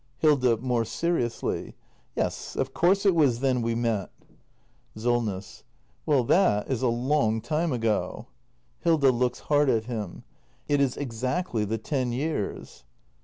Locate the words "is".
6.67-6.81, 10.81-10.97